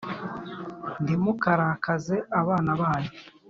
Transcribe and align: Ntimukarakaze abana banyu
Ntimukarakaze 1.03 2.15
abana 2.39 2.71
banyu 2.81 3.11